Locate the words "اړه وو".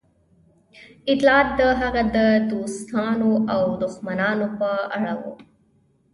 4.95-5.33